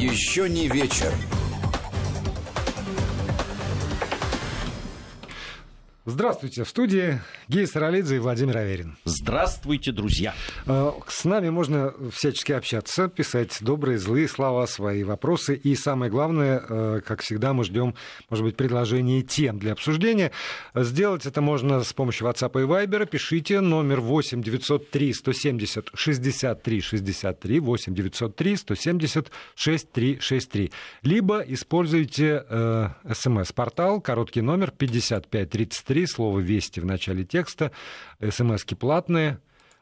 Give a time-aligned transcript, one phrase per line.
[0.00, 1.12] Еще не вечер.
[6.06, 8.96] Здравствуйте, в студии Гея Саралидзе и Владимир Аверин.
[9.04, 10.34] Здравствуйте, друзья.
[10.66, 15.56] Э, с нами можно всячески общаться, писать добрые, злые слова, свои вопросы.
[15.56, 17.96] И самое главное, э, как всегда, мы ждем,
[18.28, 20.30] может быть, предложений тем для обсуждения.
[20.76, 23.04] Сделать это можно с помощью WhatsApp и Viber.
[23.06, 30.70] Пишите номер 8 903 170 63 63 8 903 170 6363.
[31.02, 39.38] Либо используйте э, смс-портал, короткий номер 5533 3, слово «Вести» в начале текста, смски платные.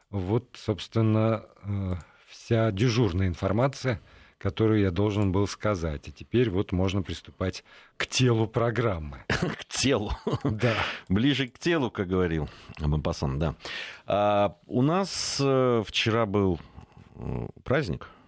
[0.09, 1.95] Вот, собственно, э,
[2.27, 4.01] вся дежурная информация,
[4.37, 6.07] которую я должен был сказать.
[6.07, 7.63] И теперь вот можно приступать
[7.97, 9.23] к телу программы.
[9.27, 10.11] К телу.
[10.43, 10.75] Да.
[11.09, 13.55] Ближе к телу, как говорил Абампасан, да.
[14.07, 16.59] А, у нас э, вчера был
[17.63, 18.07] праздник–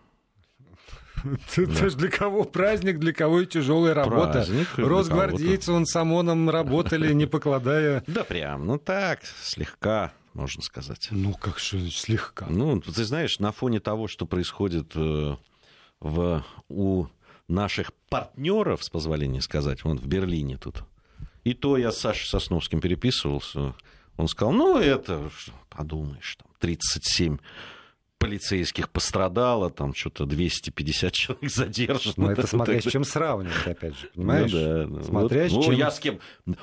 [1.55, 4.45] это же для кого праздник, для кого и тяжелая работа.
[4.77, 8.03] Росгвардейцы он с ОМОНом работали, не покладая.
[8.07, 11.09] Да прям, ну так, слегка можно сказать.
[11.11, 12.47] Ну, как же слегка.
[12.49, 15.35] Ну, ты знаешь, на фоне того, что происходит э,
[15.99, 17.05] в, у
[17.47, 20.83] наших партнеров, с позволения сказать, вот в Берлине тут.
[21.43, 23.73] И то я с Сашей Сосновским переписывался.
[24.17, 25.29] Он сказал, ну, это,
[25.69, 27.37] подумаешь, там, 37
[28.21, 32.13] полицейских пострадало, там что-то 250 человек задержано.
[32.17, 34.51] Но это смотря с чем сравнивать, опять же, понимаешь?
[34.51, 35.73] Ну, да, ну, смотря вот, с чем...
[35.73, 36.19] Ну, я с кем...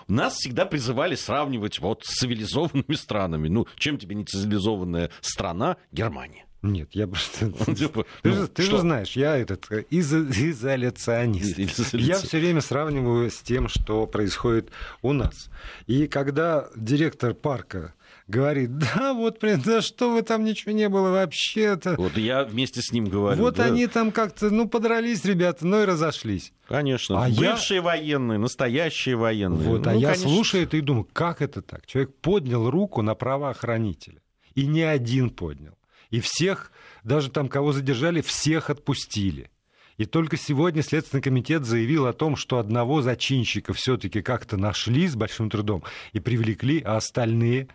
[0.06, 3.48] Нас всегда призывали сравнивать вот с цивилизованными странами.
[3.48, 5.76] Ну, чем тебе не цивилизованная страна?
[5.90, 6.44] Германия.
[6.62, 7.50] Нет, я просто...
[7.74, 11.58] Типа, ты, же, ну, ты же знаешь, я этот из, изоляционист.
[11.92, 14.70] Я все время сравниваю с тем, что происходит
[15.02, 15.50] у нас.
[15.86, 17.94] И когда директор парка
[18.28, 21.96] говорит, да, вот, блин, да что вы там, ничего не было вообще-то.
[21.96, 23.42] Вот я вместе с ним говорю.
[23.42, 23.64] Вот да.
[23.64, 26.52] они там как-то, ну, подрались, ребята, ну и разошлись.
[26.68, 27.24] Конечно.
[27.24, 27.82] А Бывшие я...
[27.82, 29.68] военные, настоящие военные.
[29.68, 30.28] Вот, ну, а я конечно...
[30.30, 31.86] слушаю это и думаю, как это так?
[31.86, 34.20] Человек поднял руку на правоохранителя.
[34.54, 35.78] И не один поднял.
[36.10, 36.72] И всех,
[37.04, 39.50] даже там, кого задержали, всех отпустили.
[39.98, 45.16] И только сегодня Следственный комитет заявил о том, что одного зачинщика все-таки как-то нашли с
[45.16, 45.82] большим трудом
[46.12, 47.68] и привлекли, а остальные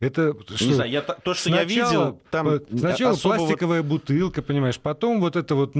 [0.00, 0.64] это что?
[0.64, 3.38] Не знаю, я, то, что сначала, я видел, там э, сначала особого...
[3.38, 5.72] пластиковая бутылка, понимаешь, потом вот это вот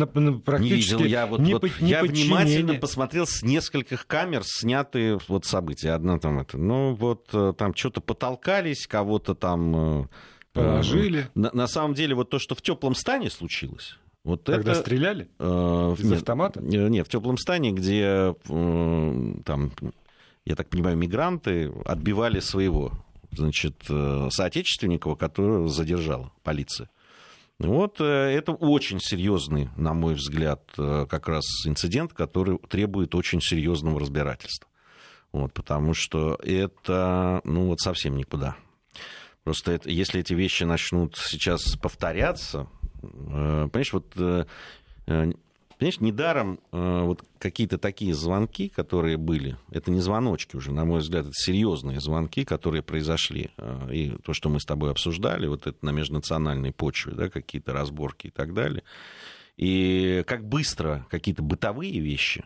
[0.45, 1.05] практически не видел.
[1.05, 5.93] Я, вот, не, вот, не я внимательно посмотрел с нескольких камер снятые вот события.
[5.93, 10.07] Одна там это, ну вот э, там что-то потолкались, кого-то там э,
[10.53, 11.28] положили.
[11.37, 13.99] На, на самом деле вот то, что в теплом стане случилось.
[14.25, 15.28] Вот Когда это, стреляли?
[15.39, 16.61] Э, Из нет, автомата?
[16.61, 19.73] Нет, в теплом стане, где э, там,
[20.45, 22.93] я так понимаю, мигранты отбивали своего
[23.31, 26.89] значит, э, соотечественникова, которого задержала полиция.
[27.59, 33.41] Вот э, это очень серьезный, на мой взгляд, э, как раз инцидент, который требует очень
[33.41, 34.69] серьезного разбирательства.
[35.33, 38.56] Вот, потому что это, ну вот совсем никуда.
[39.45, 42.66] Просто это, если эти вещи начнут сейчас повторяться,
[43.00, 44.47] понимаешь, вот
[45.78, 50.99] Понимаешь, недаром э, вот какие-то такие звонки, которые были, это не звоночки уже, на мой
[50.99, 53.50] взгляд, это серьезные звонки, которые произошли.
[53.56, 57.72] Э, и то, что мы с тобой обсуждали, вот это на межнациональной почве, да, какие-то
[57.72, 58.83] разборки и так далее.
[59.56, 62.45] И как быстро какие-то бытовые вещи,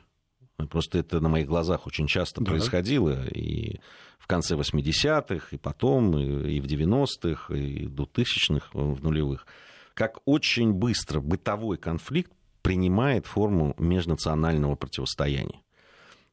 [0.69, 2.51] просто это на моих глазах очень часто да.
[2.51, 3.81] происходило, и
[4.19, 9.47] в конце 80-х, и потом, и в 90-х, и в 2000-х, в нулевых,
[9.95, 12.33] как очень быстро бытовой конфликт
[12.63, 15.63] принимает форму межнационального противостояния.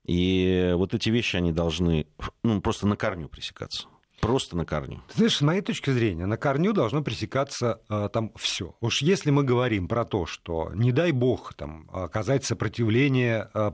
[0.05, 2.07] И вот эти вещи, они должны
[2.43, 3.87] ну, просто на корню пресекаться.
[4.21, 5.01] Просто на корню.
[5.09, 8.75] Ты знаешь, с моей точки зрения, на корню должно пресекаться э, там все.
[8.81, 13.71] Уж если мы говорим про то, что, не дай бог, там, оказать сопротивление э,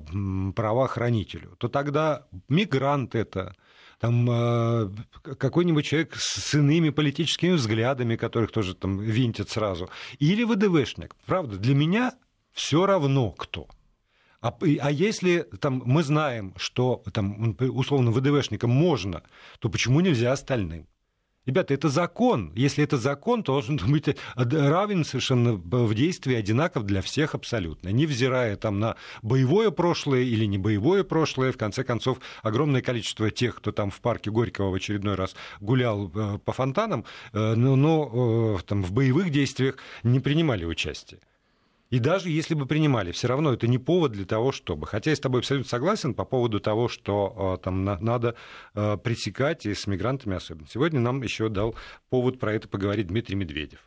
[0.55, 3.55] правоохранителю, то тогда мигрант это,
[3.99, 4.89] там э,
[5.39, 9.89] какой-нибудь человек с иными политическими взглядами, которых тоже там винтят сразу,
[10.19, 11.15] или ВДВшник.
[11.25, 12.13] Правда, для меня
[12.55, 13.67] все равно кто.
[14.41, 19.21] А, а если там, мы знаем, что там, условно ВДВшникам можно,
[19.59, 20.87] то почему нельзя остальным?
[21.45, 22.51] Ребята, это закон.
[22.55, 27.89] Если это закон, то должен быть равен совершенно в действии, одинаков для всех абсолютно.
[27.89, 33.55] Невзирая там на боевое прошлое или не боевое прошлое, в конце концов, огромное количество тех,
[33.55, 37.03] кто там в парке Горького в очередной раз гулял э, по фонтанам,
[37.33, 41.19] э, но, но э, там в боевых действиях не принимали участие.
[41.89, 44.87] И даже если бы принимали, все равно это не повод для того, чтобы.
[44.87, 48.35] Хотя я с тобой абсолютно согласен по поводу того, что э, там надо
[48.73, 50.67] э, пресекать, и с мигрантами особенно.
[50.67, 51.75] Сегодня нам еще дал
[52.09, 53.79] повод про это поговорить Дмитрий Медведев.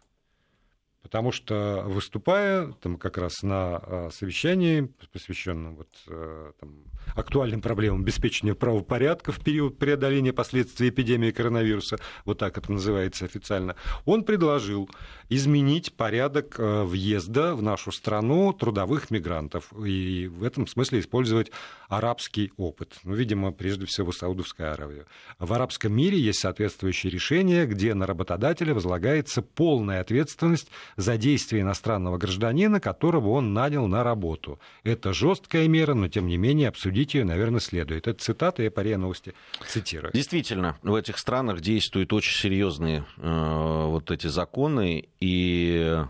[1.02, 6.84] Потому что, выступая там как раз на а, совещании, посвященном вот, э, там,
[7.14, 13.76] актуальным проблемам обеспечения правопорядка в период преодоления последствий эпидемии коронавируса, вот так это называется официально,
[14.04, 14.90] он предложил
[15.28, 21.50] изменить порядок э, въезда в нашу страну трудовых мигрантов и в этом смысле использовать
[21.88, 22.96] арабский опыт.
[23.04, 25.06] Ну, видимо, прежде всего Саудовская Аравия.
[25.38, 32.18] В арабском мире есть соответствующие решения, где на работодателя возлагается полная ответственность за действия иностранного
[32.18, 34.58] гражданина, которого он нанял на работу.
[34.84, 38.06] Это жесткая мера, но тем не менее обсудить ее, наверное, следует.
[38.06, 39.34] Это цитата, я по РИА Новости
[39.66, 40.12] цитирую.
[40.12, 46.02] Действительно, в этих странах действуют очень серьезные э, вот эти законы, и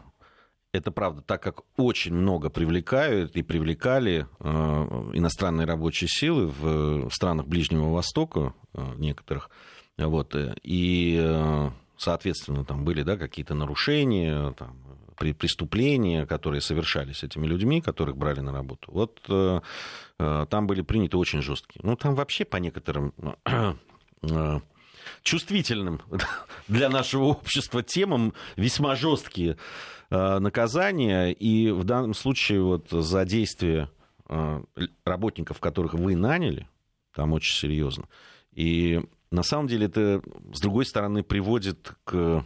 [0.73, 4.47] это правда, так как очень много привлекают и привлекали э,
[5.15, 9.51] иностранные рабочие силы в странах Ближнего Востока э, некоторых,
[9.97, 14.77] вот, э, и, э, соответственно, там были да, какие-то нарушения, там,
[15.19, 18.91] преступления, которые совершались этими людьми, которых брали на работу.
[18.93, 19.61] Вот э,
[20.19, 21.81] э, там были приняты очень жесткие.
[21.85, 23.13] Ну, там вообще по некоторым
[24.23, 24.61] э,
[25.23, 26.01] чувствительным
[26.69, 29.57] для нашего общества темам весьма жесткие
[30.11, 31.33] наказания.
[31.33, 33.91] И в данном случае вот за действия
[35.05, 36.67] работников, которых вы наняли,
[37.15, 38.09] там очень серьезно.
[38.53, 40.23] И на самом деле это,
[40.53, 42.45] с другой стороны, приводит к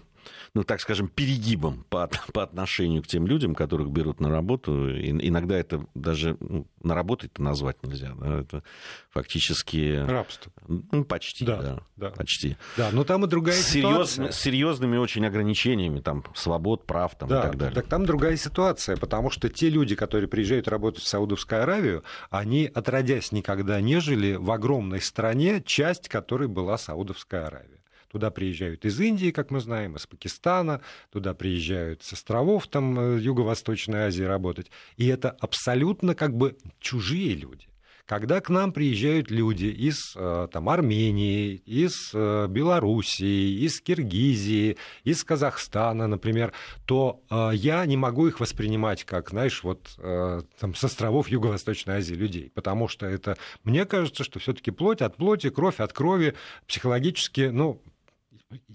[0.55, 4.89] ну, так скажем, перегибом по, по отношению к тем людям, которых берут на работу.
[4.89, 8.13] И, иногда это даже ну, на работу это назвать нельзя.
[8.15, 8.41] Да?
[8.41, 8.63] Это
[9.11, 10.05] фактически...
[10.07, 10.53] Рабство.
[10.67, 11.63] Ну, почти, да.
[11.63, 12.11] да, да.
[12.11, 12.57] Почти.
[12.77, 14.33] Да, но там и другая Серьез, ситуация.
[14.33, 17.75] С серьезными очень ограничениями, там, свобод, прав там, да, и так далее.
[17.75, 22.71] Так там другая ситуация, потому что те люди, которые приезжают работать в Саудовскую Аравию, они,
[22.73, 27.82] отродясь, никогда не жили в огромной стране, часть которой была Саудовская Аравия.
[28.13, 33.19] Туда приезжают из Индии, как мы знаем, из Пакистана, туда приезжают с островов там э,
[33.19, 34.71] Юго-Восточной Азии работать.
[34.99, 37.69] И это абсолютно как бы чужие люди.
[38.05, 45.25] Когда к нам приезжают люди из э, там, Армении, из э, Белоруссии, из Киргизии, из
[45.25, 46.53] Казахстана, например,
[46.85, 52.51] то я не могу их воспринимать как, знаешь, вот там, с островов Юго-Восточной Азии людей,
[52.55, 56.35] потому что это, мне кажется, что все-таки плоть от плоти, кровь от крови,
[56.67, 57.81] психологически, ну,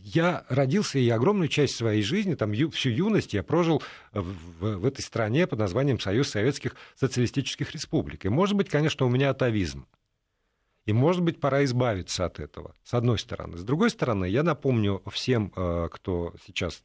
[0.07, 3.83] я родился и огромную часть своей жизни, там, ю, всю юность я прожил
[4.13, 8.25] в, в, в этой стране под названием Союз Советских Социалистических Республик.
[8.25, 9.85] И, может быть, конечно, у меня атовизм.
[10.85, 13.57] И, может быть, пора избавиться от этого, с одной стороны.
[13.57, 16.83] С другой стороны, я напомню всем, э, кто сейчас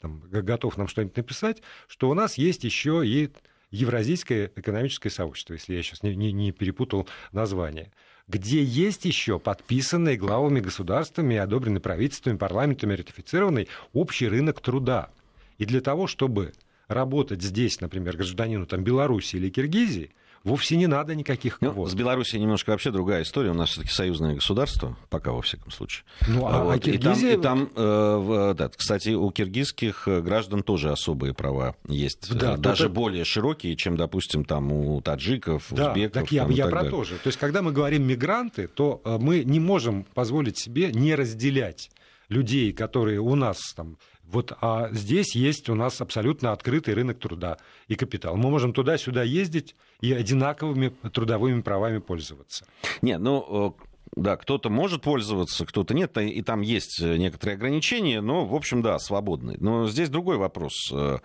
[0.00, 3.30] там, готов нам что-нибудь написать, что у нас есть еще и
[3.70, 7.92] Евразийское экономическое сообщество, если я сейчас не, не, не перепутал название
[8.26, 15.10] где есть еще подписанный главами государствами, одобренный правительствами, парламентами, ратифицированный общий рынок труда.
[15.58, 16.52] И для того, чтобы
[16.88, 20.10] работать здесь, например, гражданину там, Беларуси или Киргизии,
[20.44, 21.74] вовсе не надо никаких квот.
[21.74, 23.50] Ну, с Белоруссией немножко вообще другая история.
[23.50, 26.04] У нас все-таки союзное государство, пока во всяком случае.
[26.28, 26.76] Ну, а, вот.
[26.76, 27.34] а Киргизия...
[27.34, 32.32] И там, и там э, да, кстати, у киргизских э, граждан тоже особые права есть.
[32.34, 32.94] Да, даже это...
[32.94, 36.12] более широкие, чем, допустим, там у таджиков, да, узбеков.
[36.12, 36.98] Так я, там, я так про далее.
[36.98, 37.14] то же.
[37.16, 41.90] То есть, когда мы говорим мигранты, то э, мы не можем позволить себе не разделять
[42.28, 47.58] людей, которые у нас там вот, а здесь есть у нас абсолютно открытый рынок труда
[47.88, 48.36] и капитал.
[48.36, 52.66] Мы можем туда-сюда ездить и одинаковыми трудовыми правами пользоваться.
[53.00, 53.84] Не, ну, э,
[54.16, 58.98] да, кто-то может пользоваться, кто-то нет, и там есть некоторые ограничения, но, в общем, да,
[58.98, 59.56] свободные.
[59.60, 60.92] Но здесь другой вопрос.
[60.92, 61.18] Э,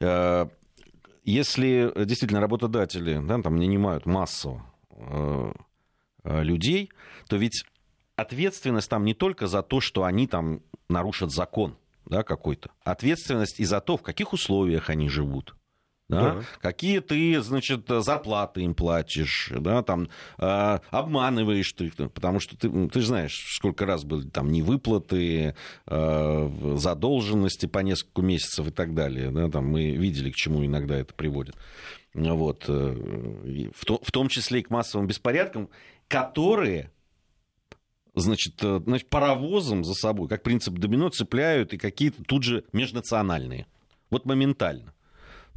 [0.00, 0.48] э,
[1.24, 4.62] если действительно работодатели да, там нанимают массу
[6.24, 6.90] людей,
[7.28, 7.64] то ведь
[8.16, 12.70] ответственность там не только за то, что они там нарушат закон да, какой-то.
[12.82, 15.54] Ответственность и за то, в каких условиях они живут.
[16.10, 16.34] Да?
[16.34, 16.42] Да.
[16.60, 23.00] Какие ты, значит, зарплаты им платишь, да, там, э, обманываешь ты, потому что ты, ты
[23.00, 25.54] знаешь, сколько раз были там невыплаты,
[25.86, 30.96] э, задолженности по несколько месяцев и так далее, да, там мы видели, к чему иногда
[30.96, 31.56] это приводит.
[32.12, 35.68] Вот, э, в, то, в том числе и к массовым беспорядкам,
[36.08, 36.90] которые
[38.14, 43.66] значит, э, значит, паровозом за собой, как принцип домино, цепляют и какие-то тут же межнациональные.
[44.10, 44.92] Вот моментально.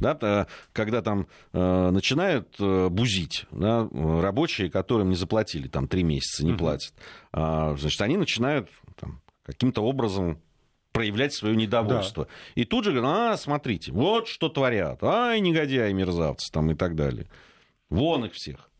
[0.00, 6.44] Да, когда там э, начинают э, бузить да, рабочие, которым не заплатили, там три месяца
[6.44, 6.58] не uh-huh.
[6.58, 6.94] платят,
[7.32, 10.40] э, значит, они начинают там, каким-то образом
[10.94, 12.24] проявлять свое недовольство.
[12.24, 12.30] Да.
[12.54, 16.94] И тут же говорят, а, смотрите, вот что творят, ай, негодяи, мерзавцы, там и так
[16.94, 17.26] далее.
[17.90, 18.70] Вон их всех.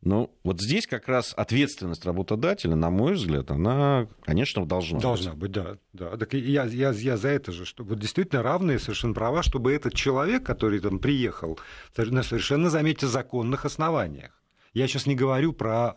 [0.00, 5.50] Ну, вот здесь как раз ответственность работодателя, на мой взгляд, она, конечно, должна, должна быть.
[5.50, 6.10] Должна быть, да.
[6.10, 6.16] да.
[6.16, 9.94] Так я, я, я за это же, что вот действительно равные совершенно права, чтобы этот
[9.94, 11.58] человек, который там приехал
[11.96, 14.40] на совершенно, заметьте, законных основаниях.
[14.72, 15.96] Я сейчас не говорю про,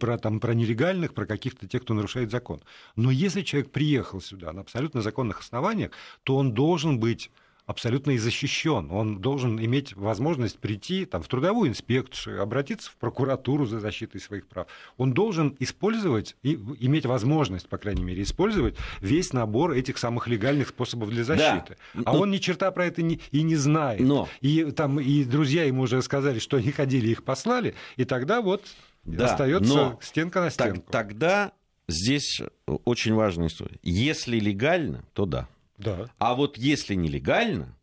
[0.00, 2.60] про, там, про нелегальных, про каких-то тех, кто нарушает закон.
[2.96, 5.92] Но если человек приехал сюда на абсолютно законных основаниях,
[6.24, 7.30] то он должен быть
[7.68, 8.90] абсолютно и защищен.
[8.90, 14.46] Он должен иметь возможность прийти там, в трудовую инспекцию, обратиться в прокуратуру за защитой своих
[14.46, 14.68] прав.
[14.96, 20.68] Он должен использовать и иметь возможность, по крайней мере, использовать весь набор этих самых легальных
[20.68, 21.76] способов для защиты.
[21.92, 22.02] Да.
[22.06, 22.20] А но...
[22.20, 24.00] он ни черта про это не, и не знает.
[24.00, 24.30] Но...
[24.40, 28.64] И, там, и друзья ему уже сказали, что они ходили, их послали, и тогда вот
[29.04, 29.98] да, остается но...
[30.00, 30.90] стенка на стенку.
[30.90, 31.52] Так, тогда
[31.86, 33.78] здесь очень важная история.
[33.82, 35.48] Если легально, то да.
[35.78, 36.10] Да.
[36.18, 37.76] А вот если нелегально,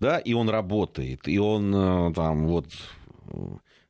[0.00, 2.66] да, и он работает, и он э, там вот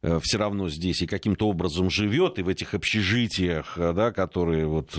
[0.03, 4.67] э, все равно здесь и каким-то образом живет, и в этих общежитиях, э, да, которые
[4.67, 4.99] вот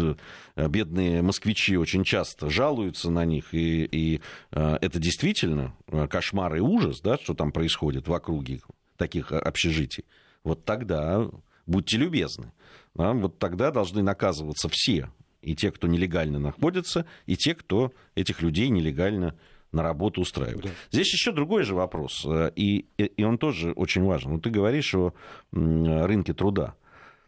[0.56, 5.74] бедные москвичи очень часто жалуются на них, и, и это действительно
[6.10, 8.60] кошмар и ужас, да, что там происходит в округе
[8.98, 10.03] таких общежитий,
[10.44, 11.29] вот тогда
[11.65, 12.51] будьте любезны,
[12.94, 15.10] да, вот тогда должны наказываться все
[15.41, 19.36] и те, кто нелегально находится, и те, кто этих людей нелегально
[19.72, 20.63] на работу устраивает.
[20.63, 20.69] Да.
[20.91, 24.31] Здесь еще другой же вопрос, э, и, и он тоже очень важен.
[24.34, 25.13] Вот ты говоришь о
[25.51, 26.75] рынке труда,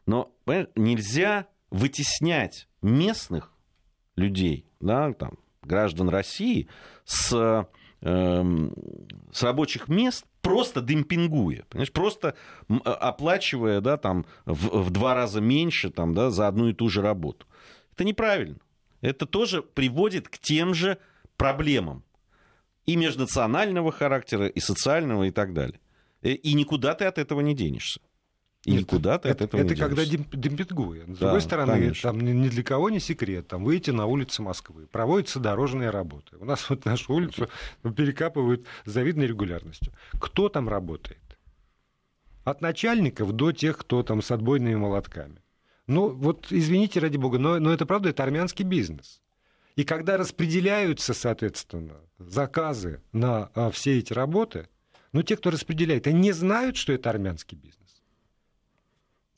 [0.05, 0.31] но
[0.75, 3.51] нельзя вытеснять местных
[4.15, 6.67] людей, да, там, граждан России
[7.05, 7.67] с,
[8.01, 8.69] э,
[9.31, 12.35] с рабочих мест, просто демпингуя, понимаешь, просто
[12.83, 17.01] оплачивая да, там, в, в два раза меньше там, да, за одну и ту же
[17.01, 17.45] работу.
[18.01, 18.58] Это неправильно.
[19.01, 20.98] Это тоже приводит к тем же
[21.38, 22.03] проблемам
[22.88, 25.79] и межнационального характера, и социального, и так далее.
[26.24, 28.00] Э, и никуда ты от этого не денешься.
[28.65, 29.79] И Нет, никуда ты это, от этого это не.
[29.79, 31.03] Это когда демпингуя.
[31.03, 32.10] С да, другой стороны, конечно.
[32.10, 33.48] там ни для кого не секрет.
[33.48, 34.88] Там выйти на улицы Москвы.
[34.88, 36.38] Проводятся дорожные работы.
[36.38, 37.50] У нас вот нашу улицу
[37.84, 39.93] перекапывают с завидной регулярностью.
[40.20, 41.38] Кто там работает?
[42.46, 45.40] От начальников до тех, кто там с отбойными молотками.
[45.91, 49.21] Ну, вот извините, ради бога, но, но это правда, это армянский бизнес.
[49.75, 54.69] И когда распределяются, соответственно, заказы на а, все эти работы,
[55.12, 57.80] ну, те, кто распределяет, они не знают, что это армянский бизнес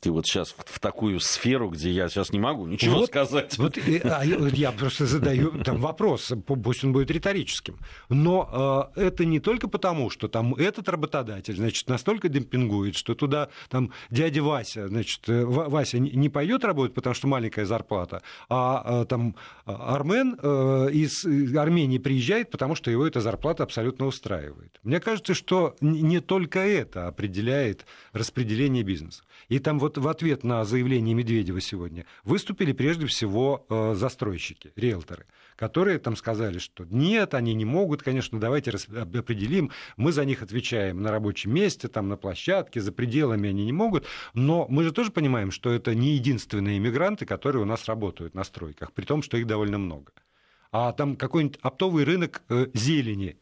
[0.04, 3.58] ты вот сейчас в, такую сферу, где я сейчас не могу ничего вот, сказать.
[3.58, 7.78] Вот а, я просто задаю там вопрос, пусть он будет риторическим.
[8.10, 13.48] Но э, это не только потому, что там этот работодатель, значит, настолько демпингует, что туда
[13.70, 19.06] там дядя Вася, значит, э, Вася не пойдет работать, потому что маленькая зарплата, а, а
[19.06, 24.82] там Армен э, из Армении приезжает, потому что его эта зарплата абсолютно устраивает.
[24.84, 29.24] Мне кажется, что не только это определяет распределение бизнеса.
[29.48, 35.26] И там вот в ответ на заявление Медведева сегодня выступили прежде всего э, застройщики, риэлторы,
[35.56, 41.02] которые там сказали, что нет, они не могут, конечно, давайте определим, мы за них отвечаем
[41.02, 45.12] на рабочем месте, там на площадке, за пределами они не могут, но мы же тоже
[45.12, 49.38] понимаем, что это не единственные иммигранты, которые у нас работают на стройках, при том, что
[49.38, 50.12] их довольно много.
[50.72, 53.38] А там какой-нибудь оптовый рынок э, зелени,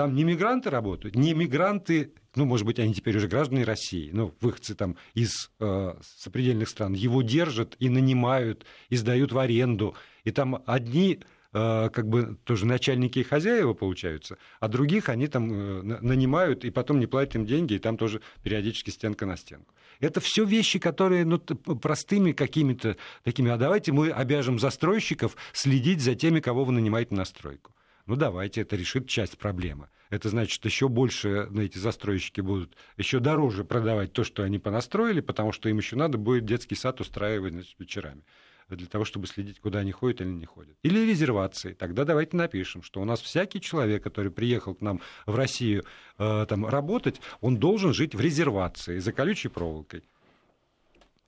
[0.00, 4.32] там не мигранты работают, не мигранты ну, может быть, они теперь уже граждане России, ну,
[4.40, 10.30] выходцы там из э, сопредельных стран, его держат и нанимают, и сдают в аренду, и
[10.30, 11.20] там одни
[11.52, 16.70] э, как бы тоже начальники и хозяева получаются, а других они там э, нанимают и
[16.70, 19.74] потом не платят им деньги, и там тоже периодически стенка на стенку.
[19.98, 26.14] Это все вещи, которые ну, простыми какими-то такими, а давайте мы обяжем застройщиков следить за
[26.14, 27.72] теми, кого вы нанимаете на стройку.
[28.10, 29.88] Ну давайте, это решит часть проблемы.
[30.08, 35.20] Это значит, еще больше ну, эти застройщики будут еще дороже продавать то, что они понастроили,
[35.20, 38.24] потому что им еще надо будет детский сад устраивать значит, вечерами
[38.68, 40.76] для того, чтобы следить, куда они ходят или не ходят.
[40.82, 41.72] Или резервации.
[41.72, 45.84] Тогда давайте напишем, что у нас всякий человек, который приехал к нам в Россию
[46.18, 50.02] э, там, работать, он должен жить в резервации за колючей проволокой.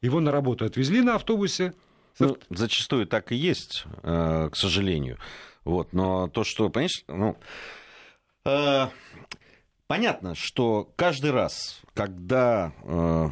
[0.01, 1.75] Его на работу отвезли на автобусе.
[2.19, 5.19] Ну, зачастую так и есть, э, к сожалению.
[5.65, 7.37] Вот, но то, что, понимаешь, ну,
[8.45, 8.87] э,
[9.87, 13.29] понятно, что каждый раз, когда э,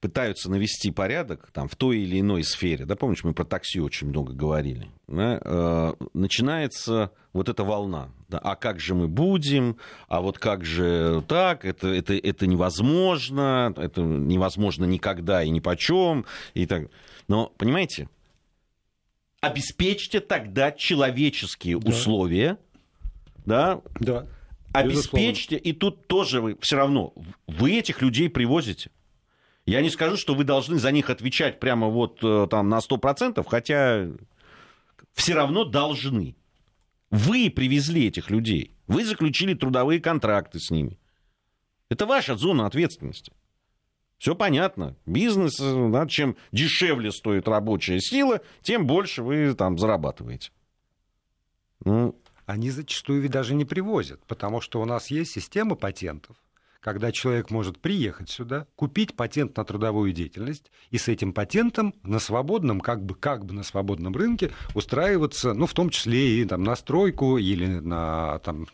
[0.00, 4.08] пытаются навести порядок там, в той или иной сфере, да, помнишь, мы про такси очень
[4.08, 8.10] много говорили, да, э, начинается вот эта волна.
[8.28, 9.76] Да, а как же мы будем,
[10.08, 16.24] а вот как же так, это, это, это невозможно, это невозможно никогда и ни почем.
[16.54, 16.88] И так.
[17.28, 18.08] Но, понимаете,
[19.46, 21.90] обеспечьте тогда человеческие да.
[21.90, 22.58] условия,
[23.44, 24.26] да, да.
[24.72, 27.14] обеспечьте, и тут тоже вы все равно,
[27.46, 28.90] вы этих людей привозите.
[29.64, 33.44] Я не скажу, что вы должны за них отвечать прямо вот э, там на 100%,
[33.48, 34.06] хотя
[35.12, 36.36] все равно должны.
[37.10, 38.76] Вы привезли этих людей.
[38.86, 40.98] Вы заключили трудовые контракты с ними.
[41.88, 43.32] Это ваша зона ответственности.
[44.18, 44.96] Все понятно.
[45.04, 50.50] Бизнес, э, да, чем дешевле стоит рабочая сила, тем больше вы там зарабатываете.
[51.84, 56.36] Ну, Они зачастую ведь даже не привозят, потому что у нас есть система патентов,
[56.80, 62.18] когда человек может приехать сюда, купить патент на трудовую деятельность и с этим патентом на
[62.18, 66.62] свободном, как бы, как бы на свободном рынке устраиваться, ну, в том числе и там,
[66.62, 68.66] на стройку или на там,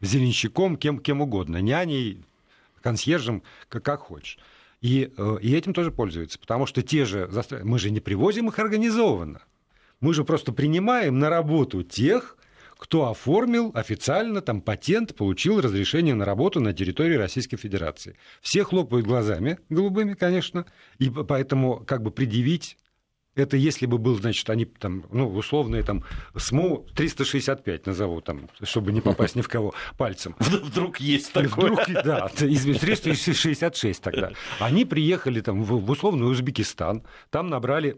[0.00, 2.24] зеленщиком, кем, кем угодно, няней,
[2.82, 4.38] консьержем, как, как хочешь.
[4.80, 7.28] И, э, и этим тоже пользуются, потому что те же...
[7.62, 9.42] Мы же не привозим их организованно.
[10.00, 12.36] Мы же просто принимаем на работу тех,
[12.76, 18.16] кто оформил официально там патент, получил разрешение на работу на территории Российской Федерации.
[18.40, 20.64] Все хлопают глазами голубыми, конечно,
[20.98, 22.78] и поэтому как бы предъявить
[23.38, 26.04] это если бы был, значит, они там, ну, условные там
[26.36, 30.34] СМУ 365 назову, там, чтобы не попасть ни в кого пальцем.
[30.38, 31.72] Вдруг есть такое.
[31.72, 34.32] Вдруг, да, 366 тогда.
[34.58, 37.96] Они приехали там в условный Узбекистан, там набрали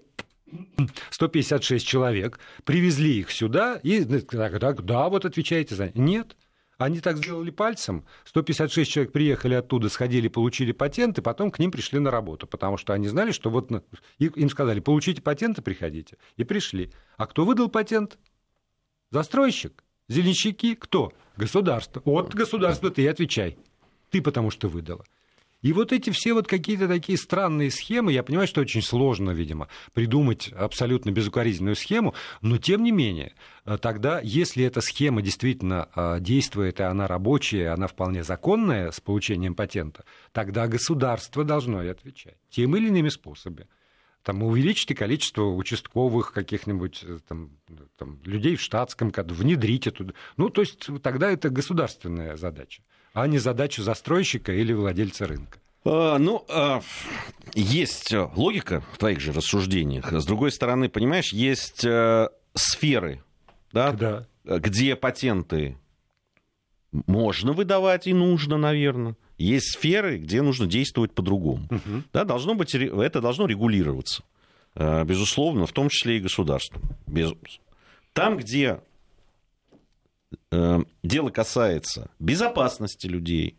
[1.11, 5.90] 156 человек, привезли их сюда, и так, так, да, вот отвечаете за...
[5.94, 6.37] Нет,
[6.81, 8.07] они так сделали пальцем.
[8.25, 12.95] 156 человек приехали оттуда, сходили, получили патенты, потом к ним пришли на работу, потому что
[12.95, 13.71] они знали, что вот
[14.19, 16.17] им сказали, получите патенты, приходите.
[16.39, 16.91] И пришли.
[17.19, 18.19] А кто выдал патент?
[19.11, 19.85] Застройщик?
[20.09, 20.75] Зеленщики?
[20.75, 21.13] Кто?
[21.37, 22.01] Государство.
[22.07, 23.59] От государства ты и отвечай.
[24.09, 25.05] Ты потому что выдала.
[25.62, 29.69] И вот эти все вот какие-то такие странные схемы, я понимаю, что очень сложно, видимо,
[29.93, 33.35] придумать абсолютно безукоризненную схему, но тем не менее,
[33.67, 39.00] э, тогда, если эта схема действительно э, действует, и она рабочая, она вполне законная с
[39.00, 43.67] получением патента, тогда государство должно и отвечать тем или иными способами
[44.23, 47.50] там, увеличите количество участковых каких-нибудь э, там,
[47.97, 50.14] там, людей в штатском, внедрите туда.
[50.37, 55.59] Ну, то есть тогда это государственная задача а не задачу застройщика или владельца рынка.
[55.85, 56.83] А, ну, а,
[57.55, 60.12] есть логика в твоих же рассуждениях.
[60.12, 63.23] С другой стороны, понимаешь, есть а, сферы,
[63.73, 64.27] да, да.
[64.44, 65.77] где патенты
[66.92, 69.16] можно выдавать и нужно, наверное.
[69.38, 71.66] Есть сферы, где нужно действовать по-другому.
[71.70, 72.03] Угу.
[72.12, 74.23] Да, должно быть, это должно регулироваться,
[74.75, 76.83] безусловно, в том числе и государством.
[77.07, 77.33] Без...
[78.12, 78.81] Там, где э,
[80.51, 83.59] дело касается безопасности людей,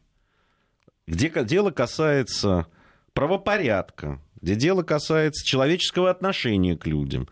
[1.07, 2.67] где дело касается
[3.13, 7.27] правопорядка, где дело касается человеческого отношения к людям,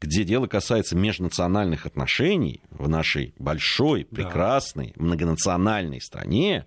[0.00, 5.04] где дело касается межнациональных отношений в нашей большой, прекрасной, да.
[5.04, 6.66] многонациональной стране,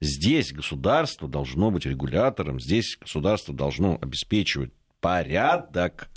[0.00, 6.08] здесь государство должно быть регулятором, здесь государство должно обеспечивать порядок.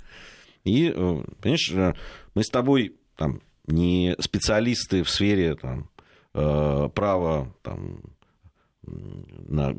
[0.64, 1.94] И, понимаешь, э,
[2.34, 5.90] мы с тобой там, не специалисты в сфере там,
[6.34, 8.00] э, права там,
[8.82, 9.74] на,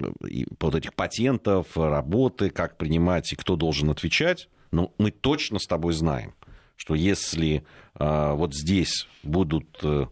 [0.60, 5.94] вот этих патентов, работы, как принимать и кто должен отвечать, но мы точно с тобой
[5.94, 6.34] знаем,
[6.76, 7.64] что если
[7.96, 10.08] э, вот здесь будут э,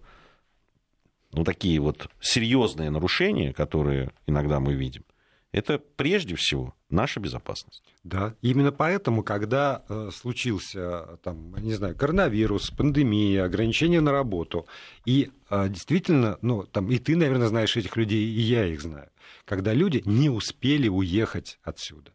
[1.33, 5.03] ну, такие вот серьезные нарушения, которые иногда мы видим,
[5.51, 7.83] это прежде всего наша безопасность.
[8.03, 14.65] Да, именно поэтому, когда э, случился, там, не знаю, коронавирус, пандемия, ограничения на работу,
[15.05, 19.09] и э, действительно, ну, там, и ты, наверное, знаешь этих людей, и я их знаю,
[19.45, 22.11] когда люди не успели уехать отсюда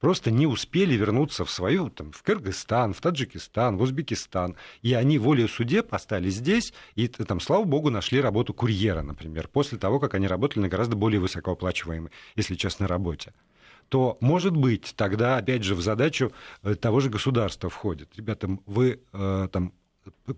[0.00, 5.18] просто не успели вернуться в свою, там, в Кыргызстан, в Таджикистан, в Узбекистан, и они
[5.18, 10.14] волею судеб остались здесь, и там, слава богу, нашли работу курьера, например, после того, как
[10.14, 13.32] они работали на гораздо более высокооплачиваемой, если честно, работе
[13.88, 18.10] то, может быть, тогда, опять же, в задачу э, того же государства входит.
[18.16, 19.72] Ребята, вы э, там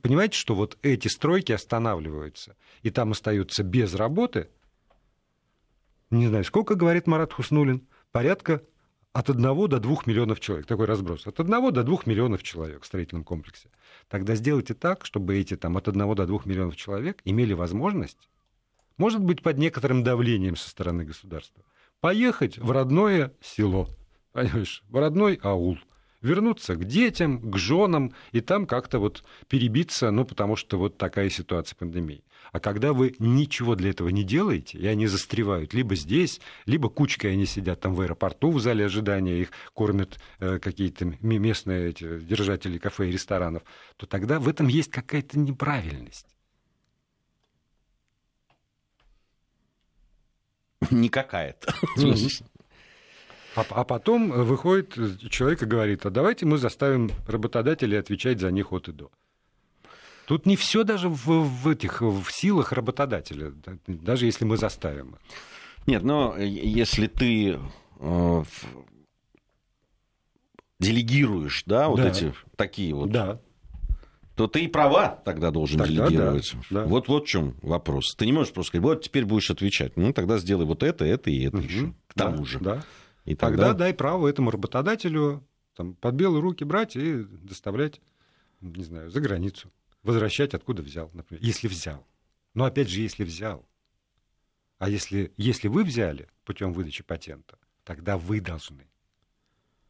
[0.03, 4.49] понимаете, что вот эти стройки останавливаются, и там остаются без работы,
[6.11, 8.63] не знаю, сколько говорит Марат Хуснулин, порядка
[9.13, 10.67] от 1 до 2 миллионов человек.
[10.67, 11.27] Такой разброс.
[11.27, 13.69] От 1 до 2 миллионов человек в строительном комплексе.
[14.09, 18.29] Тогда сделайте так, чтобы эти там, от 1 до 2 миллионов человек имели возможность,
[18.97, 21.63] может быть, под некоторым давлением со стороны государства,
[22.01, 23.89] поехать в родное село,
[24.33, 25.79] понимаешь, в родной аул,
[26.21, 31.31] вернуться к детям, к женам и там как-то вот перебиться, ну, потому что вот такая
[31.31, 32.25] ситуация пандемии.
[32.51, 37.33] А когда вы ничего для этого не делаете, и они застревают либо здесь, либо кучкой
[37.33, 42.79] они сидят там в аэропорту в зале ожидания, их кормят э, какие-то местные эти, держатели
[42.79, 43.63] кафе и ресторанов,
[43.97, 46.27] то тогда в этом есть какая-то неправильность.
[50.91, 51.75] Не какая-то.
[53.57, 54.95] А, а потом выходит
[55.31, 59.11] человек и говорит, а давайте мы заставим работодателей отвечать за них от и до.
[60.27, 63.53] Тут не все даже в, в этих в силах работодателя,
[63.87, 65.17] даже если мы заставим.
[65.87, 67.59] Нет, но если ты
[67.99, 68.45] э,
[70.79, 72.09] делегируешь, да, вот да.
[72.11, 73.41] эти такие вот да
[74.39, 76.55] то ты и права тогда должен тогда делегировать.
[76.71, 76.85] Да, да.
[76.85, 78.15] Вот, вот в чем вопрос.
[78.15, 79.97] Ты не можешь просто сказать, вот теперь будешь отвечать.
[79.97, 81.67] Ну, тогда сделай вот это, это и это угу.
[81.67, 81.95] еще.
[82.07, 82.61] К тому да, же.
[82.61, 82.85] Да.
[83.25, 83.65] И тогда...
[83.65, 88.01] тогда дай право этому работодателю там, под белые руки брать и доставлять,
[88.61, 89.73] не знаю, за границу.
[90.05, 91.43] Возвращать откуда взял, например.
[91.43, 92.07] Если взял.
[92.55, 93.69] Но опять же, если взял.
[94.79, 98.88] А если, если вы взяли путем выдачи патента, тогда вы должны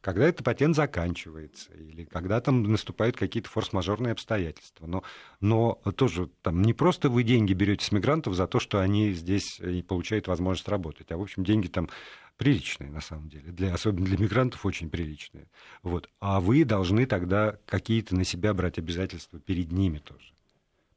[0.00, 4.86] когда этот патент заканчивается, или когда там наступают какие-то форс-мажорные обстоятельства.
[4.86, 5.02] Но,
[5.40, 9.58] но тоже там не просто вы деньги берете с мигрантов за то, что они здесь
[9.60, 11.88] и получают возможность работать, а, в общем, деньги там
[12.36, 15.48] приличные, на самом деле, для, особенно для мигрантов очень приличные.
[15.82, 16.08] Вот.
[16.20, 20.32] А вы должны тогда какие-то на себя брать обязательства перед ними тоже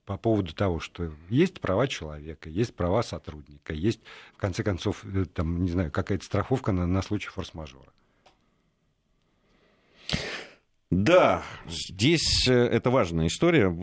[0.05, 4.01] по поводу того, что есть права человека, есть права сотрудника, есть,
[4.33, 7.93] в конце концов, э, там, не знаю, какая-то страховка на, на случай форс-мажора.
[10.91, 13.75] Да, здесь э, это важная история.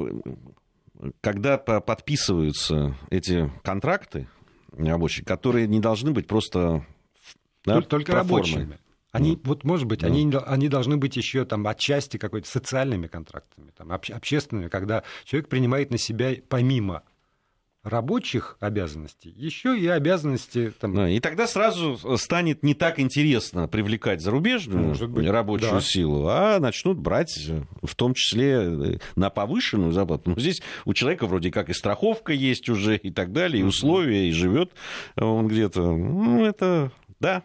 [1.20, 4.28] Когда подписываются эти контракты
[4.76, 6.84] рабочие, которые не должны быть просто
[7.64, 8.78] да, только рабочими.
[9.10, 9.40] Они, mm.
[9.44, 10.06] вот, может быть, mm.
[10.06, 15.90] они, они должны быть еще там отчасти какой-то социальными контрактами, там, общественными, когда человек принимает
[15.90, 17.04] на себя помимо
[17.82, 20.72] рабочих обязанностей, еще и обязанности...
[20.78, 21.06] Там...
[21.06, 25.80] И тогда сразу станет не так интересно привлекать зарубежную быть, рабочую да.
[25.80, 27.48] силу, а начнут брать
[27.82, 30.30] в том числе э, на повышенную зарплату.
[30.30, 34.28] Но здесь у человека вроде как и страховка есть уже и так далее, и условия,
[34.28, 34.72] и живет
[35.16, 35.92] он где-то.
[35.92, 37.42] Ну, это, да,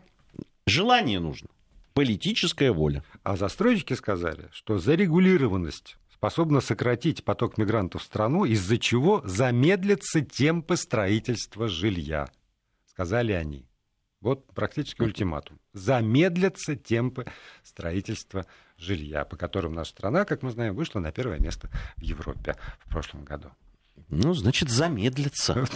[0.65, 1.49] желание нужно,
[1.93, 3.03] политическая воля.
[3.23, 10.77] А застройщики сказали, что зарегулированность способна сократить поток мигрантов в страну, из-за чего замедлятся темпы
[10.77, 12.29] строительства жилья,
[12.85, 13.67] сказали они.
[14.21, 15.59] Вот практически ультиматум.
[15.73, 17.25] Замедлятся темпы
[17.61, 18.45] строительства
[18.77, 22.55] жилья, по которым наша страна, как мы знаем, вышла на первое место в Европе
[22.85, 23.49] в прошлом году.
[24.07, 25.65] Ну, значит, замедлится.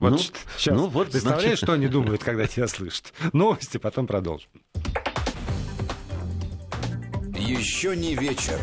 [0.00, 1.58] Вот ну, сейчас ну, вот, представляешь, значит...
[1.62, 3.12] что они думают, когда тебя слышат.
[3.34, 4.48] Новости, потом продолжим.
[7.36, 8.58] Еще не вечер.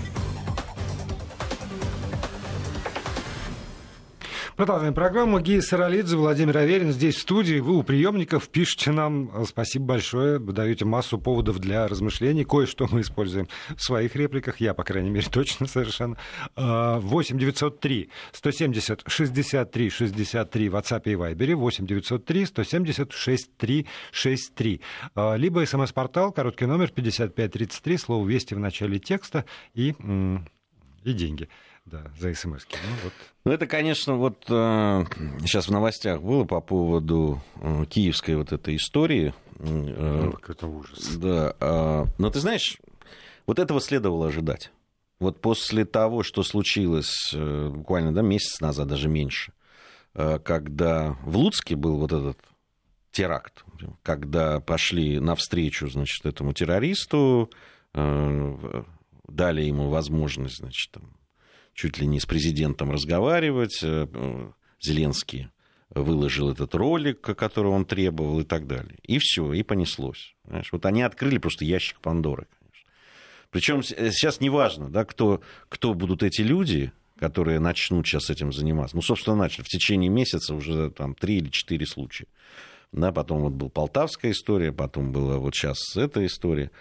[4.57, 5.39] Продолжаем программу.
[5.39, 7.59] Гия Саралидзе, Владимир Аверин здесь в студии.
[7.59, 9.45] Вы у приемников пишите нам.
[9.45, 10.39] Спасибо большое.
[10.39, 12.43] Даете массу поводов для размышлений.
[12.43, 14.59] Кое-что мы используем в своих репликах.
[14.59, 16.17] Я, по крайней мере, точно совершенно.
[16.55, 21.53] 8 903 170 63 63 в WhatsApp и Viber.
[21.53, 24.81] 8 903 170 63 63.
[25.35, 29.93] Либо смс-портал, короткий номер 5533, слово «Вести» в начале текста и,
[31.03, 31.47] и деньги
[31.89, 32.77] да, за смс -ки.
[32.83, 33.13] Ну, вот.
[33.45, 35.05] ну, это, конечно, вот э,
[35.41, 39.33] сейчас в новостях было по поводу э, киевской вот этой истории.
[39.59, 41.15] Э, ну, это ужас.
[41.15, 41.55] Да.
[41.59, 42.77] Э, но ты знаешь,
[43.45, 44.71] вот этого следовало ожидать.
[45.19, 49.53] Вот после того, что случилось э, буквально да, месяц назад, даже меньше,
[50.13, 52.37] э, когда в Луцке был вот этот
[53.11, 53.63] теракт,
[54.03, 57.49] когда пошли навстречу, значит, этому террористу,
[57.93, 58.83] э,
[59.27, 61.16] дали ему возможность, значит, там,
[61.77, 63.79] чуть ли не с президентом разговаривать.
[63.83, 64.07] Э,
[64.81, 65.49] Зеленский
[65.91, 68.97] выложил этот ролик, который он требовал и так далее.
[69.03, 70.35] И все, и понеслось.
[70.45, 72.47] Знаешь, вот они открыли просто ящик Пандоры.
[73.51, 78.51] Причем э, сейчас не важно, да, кто, кто будут эти люди, которые начнут сейчас этим
[78.51, 78.95] заниматься.
[78.95, 79.63] Ну, собственно, начали.
[79.63, 82.25] В течение месяца уже там три или четыре случая.
[82.91, 86.71] Да, потом вот была полтавская история, потом была вот сейчас эта история.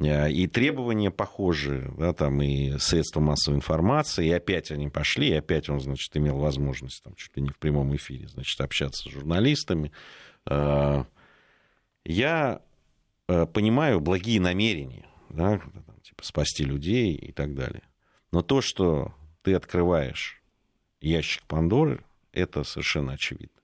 [0.00, 5.34] Э, и требования похожие, да, там и средства массовой информации, и опять они пошли, и
[5.34, 9.12] опять он, значит, имел возможность там чуть ли не в прямом эфире, значит, общаться с
[9.12, 9.92] журналистами.
[10.46, 11.04] Э,
[12.04, 12.60] я
[13.28, 17.82] э, понимаю благие намерения, да, там, типа спасти людей и так далее.
[18.32, 20.42] Но то, что ты открываешь
[21.00, 23.60] ящик Пандоры, это совершенно очевидно.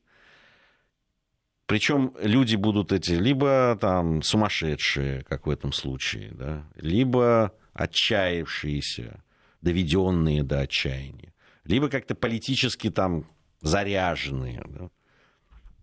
[1.70, 9.22] Причем люди будут эти либо там сумасшедшие, как в этом случае, да, либо отчаявшиеся,
[9.60, 11.32] доведенные до отчаяния,
[11.64, 13.24] либо как-то политически там
[13.60, 14.64] заряженные.
[14.66, 14.90] Да.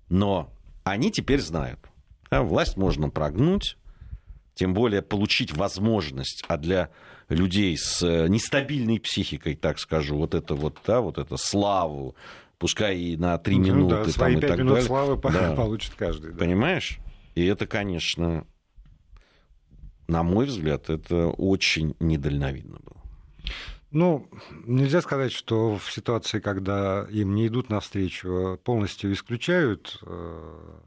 [0.10, 1.80] Но они теперь знают,
[2.30, 3.78] да, власть можно прогнуть,
[4.56, 6.90] тем более получить возможность, а для
[7.30, 12.18] людей с э, нестабильной психикой, так скажу, вот это вот, да, вот это славу,
[12.58, 14.06] пускай и на три ну, минуты.
[14.06, 14.88] Да, свои там, пять и так минут далее.
[14.88, 15.56] славы да.
[15.56, 16.32] получит каждый.
[16.32, 16.40] Да.
[16.40, 17.00] Понимаешь?
[17.36, 18.46] И это, конечно,
[20.08, 22.98] на мой взгляд, это очень недальновидно было.
[23.92, 24.30] Ну,
[24.66, 30.80] нельзя сказать, что в ситуации, когда им не идут навстречу, полностью исключают э,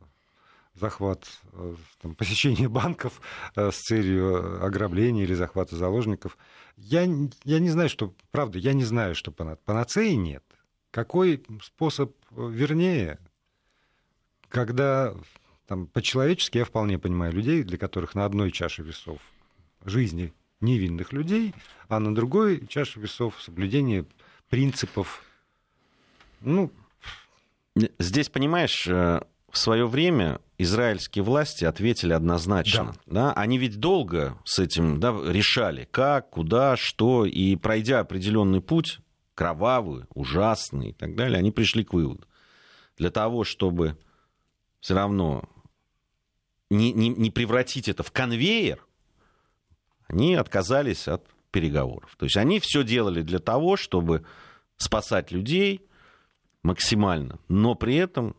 [0.74, 3.20] захват, э, там, посещение банков
[3.56, 6.37] э, с целью ограбления или захвата заложников.
[6.76, 7.02] Я,
[7.44, 8.14] я не знаю, что...
[8.30, 10.44] Правда, я не знаю, что панацеи нет.
[10.90, 13.18] Какой способ вернее,
[14.48, 15.14] когда
[15.66, 19.20] там, по-человечески я вполне понимаю людей, для которых на одной чаше весов
[19.85, 21.55] жизни невинных людей,
[21.88, 24.05] а на другой чаше весов соблюдение
[24.48, 25.22] принципов.
[26.40, 26.70] Ну...
[28.00, 32.96] Здесь, понимаешь, э, в свое время израильские власти ответили однозначно.
[33.07, 33.29] Да.
[33.29, 33.33] Да?
[33.35, 38.98] Они ведь долго с этим да, решали, как, куда, что, и пройдя определенный путь,
[39.40, 42.26] кровавый, ужасный и так далее, они пришли к выводу.
[42.98, 43.96] Для того, чтобы
[44.81, 45.48] все равно
[46.68, 48.85] не, не, не превратить это в конвейер,
[50.09, 52.14] они отказались от переговоров.
[52.18, 54.26] То есть они все делали для того, чтобы
[54.76, 55.88] спасать людей
[56.62, 58.37] максимально, но при этом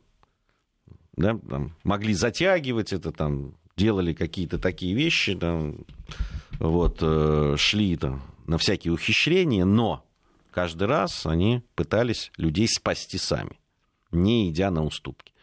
[1.17, 5.83] да, там, могли затягивать это, там, делали какие-то такие вещи, там,
[6.59, 10.05] вот, э, шли там, на всякие ухищрения, но
[10.51, 13.59] каждый раз они пытались людей спасти сами,
[14.11, 15.33] не идя на уступки.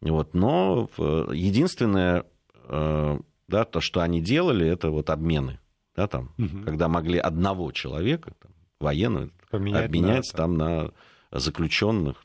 [0.00, 2.24] Вот, но э, единственное,
[2.68, 5.60] э, да, то, что они делали, это вот обмены.
[5.96, 6.64] Да, там, угу.
[6.64, 10.92] Когда могли одного человека, там, военного, Поменять обменять на, там, на
[11.30, 12.24] заключенных,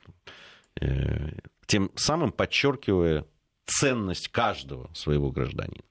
[0.81, 1.31] э,
[1.67, 3.25] тем самым подчеркивая
[3.65, 5.83] ценность каждого своего гражданина.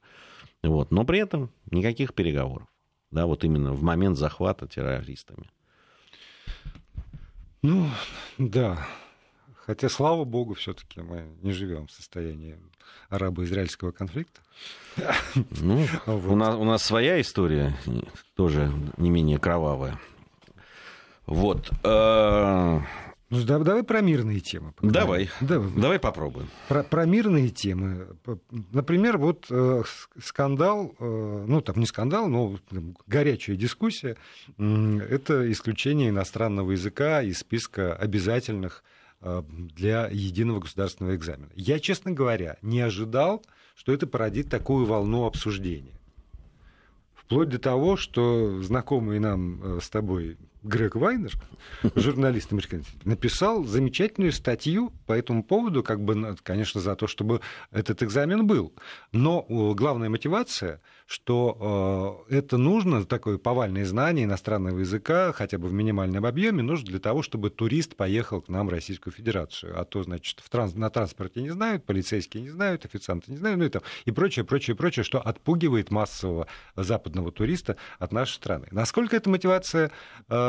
[0.61, 0.91] Вот.
[0.91, 2.67] Но при этом никаких переговоров.
[3.11, 5.49] Да, вот именно в момент захвата террористами.
[7.61, 7.89] Ну,
[8.37, 8.87] да.
[9.65, 12.57] Хотя, слава богу, все-таки мы не живем в состоянии
[13.09, 14.41] арабо-израильского конфликта.
[15.61, 16.31] Ну, вот.
[16.31, 17.77] у, нас, у нас своя история,
[18.35, 19.99] тоже не менее кровавая.
[21.25, 21.69] Вот.
[23.29, 24.73] Ну, давай про мирные темы.
[24.81, 25.29] Давай.
[25.39, 26.49] Давай, давай попробуем.
[26.67, 28.07] Про, про мирные темы.
[28.71, 29.83] Например, вот э,
[30.21, 34.17] скандал, э, ну там не скандал, но там, горячая дискуссия,
[34.57, 38.83] э, это исключение иностранного языка из списка обязательных
[39.21, 41.49] Э, для единого государственного экзамена.
[41.53, 43.43] Я, честно говоря, не ожидал,
[43.75, 45.99] что это породит такую волну обсуждения.
[47.15, 51.31] Вплоть до того, что знакомый нам э, с тобой Грег Вайнер,
[51.95, 57.39] журналист американский, написал замечательную статью по этому поводу, как бы, конечно, за то, чтобы
[57.71, 58.73] этот экзамен был.
[59.13, 65.67] Но э, главная мотивация, что э, это нужно, такое повальное знание иностранного языка, хотя бы
[65.67, 69.79] в минимальном объеме, нужно для того, чтобы турист поехал к нам в Российскую Федерацию.
[69.79, 70.75] А то, значит, в транс...
[70.75, 74.45] на транспорте не знают, полицейские не знают, официанты не знают, ну и, там, и прочее,
[74.45, 78.67] прочее, прочее, что отпугивает массового западного туриста от нашей страны.
[78.71, 79.91] Насколько эта мотивация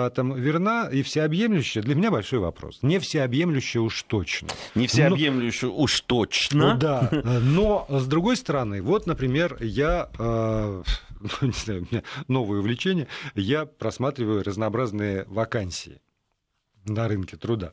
[0.07, 2.79] э, там верна и всеобъемлющая, для меня большой вопрос.
[2.83, 4.49] Не всеобъемлющая уж точно.
[4.75, 6.75] Не всеобъемлющая но, уж точно.
[6.75, 7.11] Ну, да,
[7.43, 10.83] но с другой стороны, вот, например, я э,
[11.41, 16.01] не знаю, у меня новое увлечение, я просматриваю разнообразные вакансии
[16.85, 17.73] на рынке труда.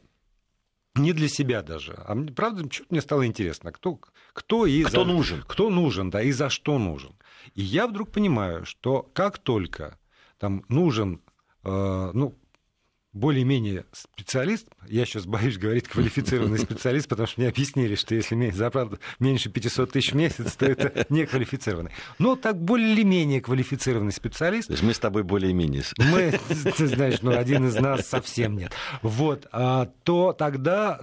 [0.96, 1.94] Не для себя даже.
[2.06, 4.00] А мне, правда, что-то мне стало интересно, кто,
[4.34, 5.44] кто и кто за, нужен.
[5.48, 7.16] Кто нужен, да, и за что нужен.
[7.54, 10.00] И я вдруг понимаю, что как только
[10.40, 11.22] там нужен
[11.64, 12.38] ну,
[13.18, 19.00] более-менее специалист, я сейчас боюсь говорить квалифицированный специалист, потому что мне объяснили, что если зарплата
[19.20, 21.92] меньше 500 тысяч в месяц, то это не квалифицированный.
[22.20, 24.68] Но так более-менее квалифицированный специалист.
[24.68, 25.84] То есть мы с тобой более-менее.
[25.98, 26.40] Мы,
[26.78, 28.72] ты знаешь, ну один из нас совсем нет.
[29.02, 31.00] Вот, а, то тогда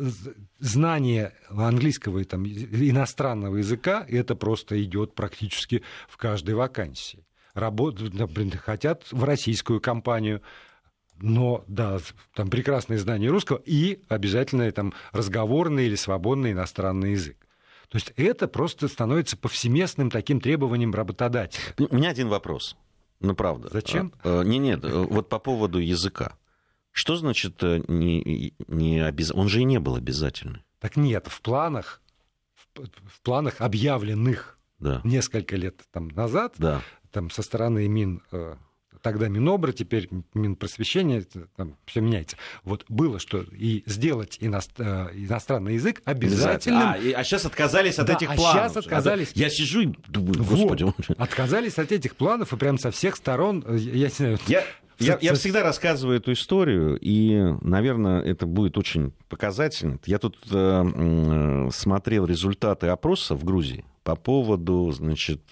[0.58, 8.14] знание английского и там, иностранного языка, это просто идет практически в каждой вакансии работают,
[8.60, 10.42] хотят в российскую компанию,
[11.20, 11.98] но, да,
[12.34, 17.36] там прекрасное знание русского и обязательно там разговорный или свободный иностранный язык.
[17.88, 21.62] То есть это просто становится повсеместным таким требованием работодателя.
[21.78, 22.76] У меня один вопрос.
[23.20, 23.68] Ну, правда.
[23.72, 24.12] Зачем?
[24.24, 26.36] А, а, не, нет, вот по поводу языка.
[26.90, 29.32] Что значит э, не, не обяз...
[29.32, 30.64] Он же и не был обязательный.
[30.80, 32.00] Так нет, в планах,
[32.54, 35.00] в, в планах объявленных да.
[35.04, 36.82] несколько лет там назад да
[37.14, 38.56] там, со стороны Мин э,
[39.00, 41.24] тогда Минобра, теперь Минпросвещение,
[41.56, 42.36] там все меняется.
[42.64, 44.72] Вот было, что и сделать иност...
[44.78, 46.82] Э, иностранный язык обязательным.
[46.82, 48.62] А, и, а сейчас отказались от да, этих а планов.
[48.72, 49.30] сейчас отказались.
[49.36, 50.82] Я сижу и думаю, господи.
[50.82, 54.38] Вот, отказались от этих планов, и прям со всех сторон, э, я не знаю...
[54.48, 54.64] Я...
[55.00, 59.98] Я, я всегда рассказываю эту историю, и, наверное, это будет очень показательно.
[60.06, 65.42] Я тут э, смотрел результаты опроса в Грузии по поводу значит,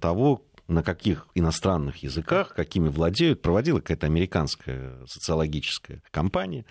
[0.00, 6.64] того, на каких иностранных языках, какими владеют, проводила какая-то американская социологическая компания.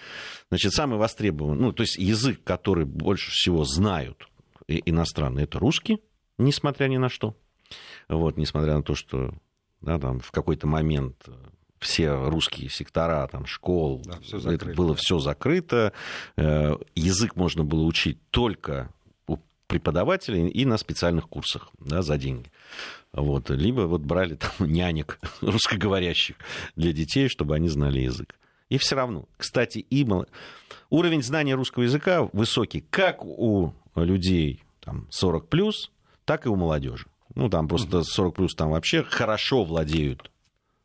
[0.50, 4.28] Значит, самый востребованный, ну, то есть язык, который больше всего знают
[4.68, 6.00] иностранные, это русский,
[6.38, 7.36] несмотря ни на что.
[8.10, 9.34] Вот, несмотря на то, что
[9.82, 11.30] да, там, в какой-то момент
[11.80, 15.94] все русские сектора там, школ, да, все закрыто, это было все закрыто.
[16.38, 18.94] Э, язык можно было учить только
[19.72, 22.52] преподавателей и на специальных курсах да, за деньги.
[23.14, 23.50] Вот.
[23.50, 26.36] Либо вот брали там нянек русскоговорящих
[26.76, 28.36] для детей, чтобы они знали язык.
[28.68, 30.06] И все равно, кстати, и
[30.90, 35.92] уровень знания русского языка высокий как у людей там, 40 плюс,
[36.26, 37.06] так и у молодежи.
[37.36, 40.32] Ну, там просто 40 плюс там вообще хорошо владеют,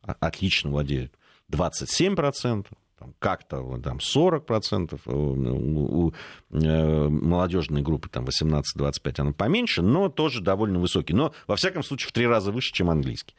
[0.02, 1.12] отлично владеют
[1.50, 2.66] 27%,
[2.98, 6.12] там, как-то там 40%, у, у, у
[6.50, 11.14] э, молодежной группы там 18-25 она поменьше, но тоже довольно высокий.
[11.14, 13.34] Но, во всяком случае, в три раза выше, чем английский.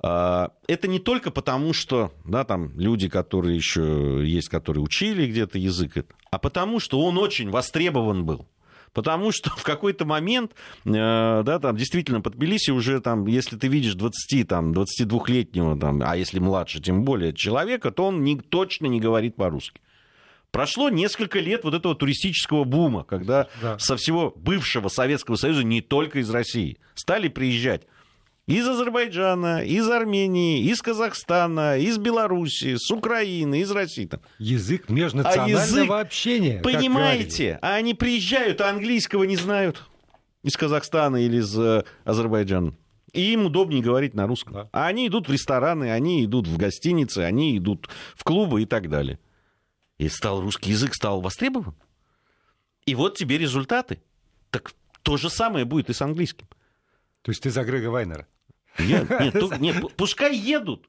[0.00, 5.58] А, это не только потому, что да, там люди, которые еще есть, которые учили где-то
[5.58, 8.46] язык, а потому, что он очень востребован был.
[8.92, 10.52] Потому что в какой-то момент,
[10.84, 16.02] э, да, там действительно под Тбилиси уже там, если ты видишь 20, там, 22-летнего, там,
[16.04, 19.80] а если младше, тем более человека, то он не, точно не говорит по-русски.
[20.50, 23.78] Прошло несколько лет вот этого туристического бума, когда да.
[23.78, 27.82] со всего бывшего Советского Союза, не только из России, стали приезжать
[28.48, 34.06] из Азербайджана, из Армении, из Казахстана, из Белоруссии, с Украины, из России.
[34.06, 34.20] Там.
[34.38, 36.60] Язык межнационального а язык, общения.
[36.62, 39.82] Понимаете, а они приезжают, а английского не знают
[40.42, 42.74] из Казахстана или из э, Азербайджана.
[43.12, 44.54] И им удобнее говорить на русском.
[44.54, 44.68] Да.
[44.72, 48.88] А они идут в рестораны, они идут в гостиницы, они идут в клубы и так
[48.88, 49.18] далее.
[49.98, 51.74] И стал русский язык стал востребован.
[52.86, 54.00] И вот тебе результаты.
[54.50, 56.46] Так то же самое будет и с английским.
[57.20, 58.26] То есть ты за Грега Вайнера?
[58.78, 60.88] Нет, нет, нет, пускай едут.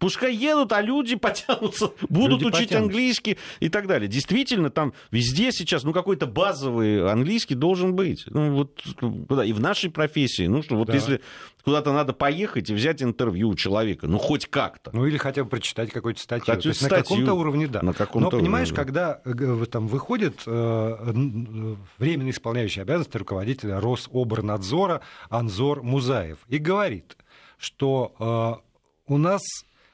[0.00, 2.78] Пускай едут, а люди потянутся, будут люди учить потянутся.
[2.78, 4.08] английский и так далее.
[4.08, 8.24] Действительно, там везде сейчас, ну, какой-то базовый английский должен быть.
[8.26, 8.82] Ну, вот,
[9.28, 10.46] да, и в нашей профессии.
[10.46, 10.94] Ну, что, вот да.
[10.94, 11.20] если
[11.62, 14.90] куда-то надо поехать и взять интервью у человека, ну, хоть как-то.
[14.94, 16.46] Ну, или хотя бы прочитать какую-то статью.
[16.46, 17.82] Хотя То есть статью, на каком-то уровне, да.
[17.82, 18.84] На каком-то Но, понимаешь, уровне.
[18.86, 27.18] когда э, там выходит э, временно исполняющий обязанности руководителя Рособорнадзора Анзор Музаев и говорит,
[27.58, 28.62] что
[29.06, 29.42] э, у нас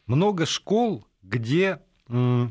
[0.06, 2.48] много школ, где э,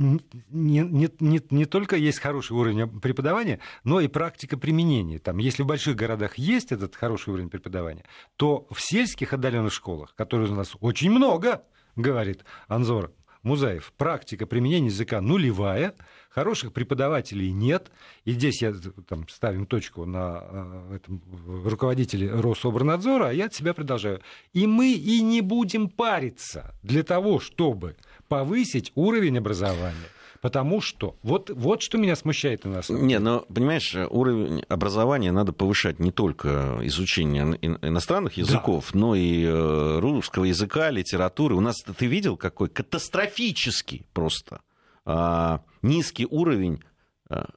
[0.00, 5.18] не, не, не, не только есть хороший уровень преподавания, но и практика применения.
[5.18, 8.04] Там, если в больших городах есть этот хороший уровень преподавания,
[8.36, 11.62] то в сельских отдаленных школах, которые у нас очень много,
[11.96, 15.94] говорит Анзор Музаев, практика применения языка нулевая,
[16.28, 17.90] хороших преподавателей нет.
[18.24, 18.74] И здесь я
[19.08, 21.22] там, ставим точку на э, этом
[21.64, 24.20] руководителе Рособорнадзора, а я от себя продолжаю.
[24.52, 27.96] И мы и не будем париться для того, чтобы
[28.28, 30.08] повысить уровень образования.
[30.40, 32.88] Потому что вот, вот что меня смущает у нас.
[32.88, 38.98] Не, но, понимаешь, уровень образования надо повышать не только изучение иностранных языков, да.
[38.98, 41.54] но и э, русского языка, литературы.
[41.54, 44.62] У нас, ты видел, какой катастрофический просто
[45.04, 46.82] а, низкий уровень
[47.28, 47.50] а,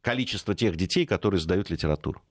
[0.00, 2.22] количества тех детей, которые сдают литературу.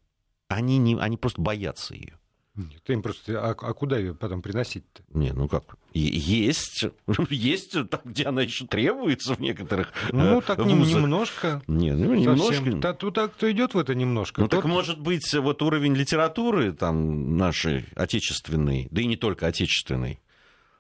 [0.48, 2.18] Они, не, они просто боятся ее.
[2.58, 5.04] Нет, им просто, а, а куда ее потом приносить-то?
[5.14, 5.78] Не, ну как?
[5.94, 6.86] Есть,
[7.30, 9.94] есть там, где она еще требуется в некоторых.
[10.12, 10.96] Ну, э, так вузах.
[10.96, 11.62] немножко.
[11.68, 12.80] Не, ну, немножко.
[12.82, 14.42] Та, так, кто идет в это немножко.
[14.42, 14.62] Ну, тот...
[14.62, 20.20] так может быть, вот уровень литературы там нашей отечественной, да и не только отечественной,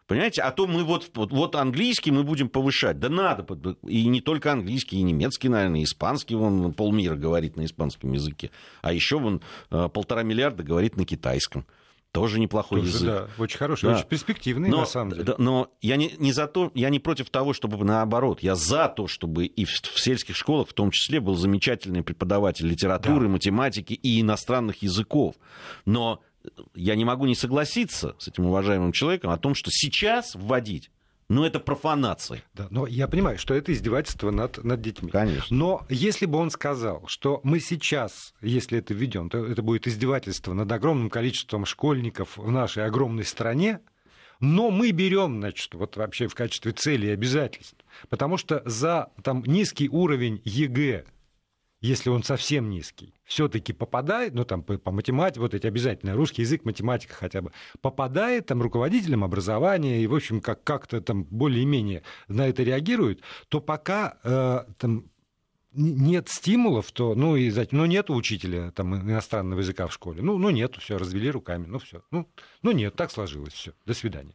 [0.07, 0.41] Понимаете?
[0.41, 2.99] А то мы вот, вот, вот английский мы будем повышать.
[2.99, 3.45] Да надо.
[3.85, 6.35] И не только английский, и немецкий, наверное, и испанский.
[6.35, 8.49] Вон полмира говорит на испанском языке.
[8.81, 11.65] А еще вон э, полтора миллиарда говорит на китайском.
[12.13, 13.07] Тоже неплохой Тоже, язык.
[13.07, 13.95] Да, очень хороший, да.
[13.97, 15.23] очень перспективный, но, на самом деле.
[15.23, 18.39] Да, но я не, не за то, я не против того, чтобы наоборот.
[18.41, 22.65] Я за то, чтобы и в, в сельских школах в том числе был замечательный преподаватель
[22.65, 23.33] литературы, да.
[23.33, 25.35] математики и иностранных языков.
[25.85, 26.21] Но
[26.75, 30.91] я не могу не согласиться с этим уважаемым человеком о том, что сейчас вводить
[31.29, 32.41] ну, это профанация.
[32.53, 35.11] Да, но я понимаю, что это издевательство над, над детьми.
[35.11, 35.55] Конечно.
[35.55, 40.53] Но если бы он сказал, что мы сейчас, если это введем, то это будет издевательство
[40.53, 43.81] над огромным количеством школьников в нашей огромной стране,
[44.39, 47.75] но мы берем, значит, вот вообще в качестве цели и обязательств.
[48.07, 51.05] Потому что за там, низкий уровень ЕГЭ
[51.79, 56.41] если он совсем низкий, все-таки попадает, ну там по, по математике, вот эти обязательно русский
[56.41, 57.51] язык, математика хотя бы,
[57.81, 63.61] попадает там руководителям образования и, в общем, как- как-то там более-менее на это реагирует, то
[63.61, 65.09] пока э, там
[65.73, 70.21] нет стимулов, то, ну, и, ну, нет учителя там, иностранного языка в школе.
[70.23, 72.01] Ну, ну нет, все, развели руками, ну, все.
[72.09, 72.27] Ну,
[72.63, 74.33] ну, нет, так сложилось, все, до свидания.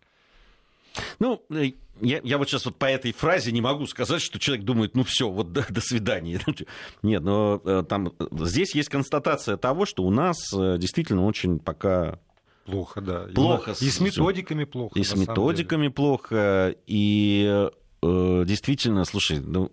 [1.18, 4.64] Ну, э, я, я вот сейчас вот по этой фразе не могу сказать, что человек
[4.64, 6.40] думает, ну все, вот до, до свидания.
[7.02, 12.18] Нет, но э, там здесь есть констатация того, что у нас э, действительно очень пока
[12.64, 13.26] Плохо, да.
[13.34, 13.74] Плохо.
[13.80, 14.96] И, с методиками плохо.
[14.96, 16.76] И с методиками плохо.
[16.86, 17.68] И
[18.02, 19.72] э, действительно, слушай, ну,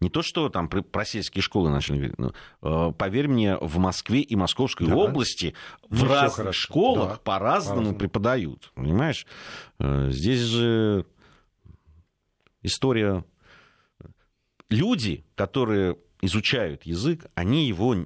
[0.00, 2.32] не то, что там про сельские школы начали говорить, но,
[2.62, 4.96] э, поверь мне, в Москве и Московской да.
[4.96, 5.54] области
[5.88, 6.60] ну, в разных хорошо.
[6.60, 7.16] школах да.
[7.18, 8.72] по-разному по преподают.
[8.74, 9.26] Понимаешь?
[9.78, 11.06] Э, здесь же
[12.62, 13.24] история...
[14.68, 17.96] Люди, которые изучают язык, они его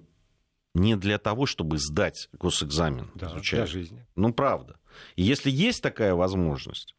[0.74, 3.10] не для того, чтобы сдать госэкзамен.
[3.14, 3.60] Да, изучать.
[3.60, 4.06] для жизни.
[4.16, 4.76] Ну, правда.
[5.14, 6.96] И если есть такая возможность,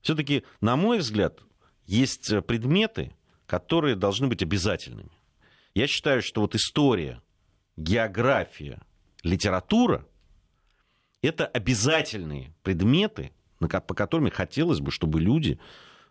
[0.00, 1.40] все-таки, на мой взгляд,
[1.86, 3.12] есть э, предметы,
[3.46, 5.10] которые должны быть обязательными.
[5.74, 7.20] Я считаю, что вот история,
[7.76, 8.80] география,
[9.22, 10.06] литература–
[11.22, 15.58] это обязательные предметы, по которым хотелось бы, чтобы люди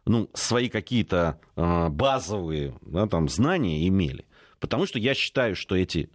[0.06, 4.26] ну, свои какие-то э, базовые да, там, знания имели.
[4.60, 6.10] Потому что я считаю, что эти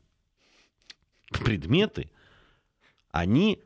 [1.30, 2.11] предметы,
[3.11, 3.62] они